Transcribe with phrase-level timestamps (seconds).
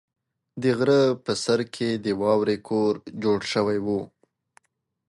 [0.61, 3.87] د غره په سر کې د واورې کور جوړ شوی و.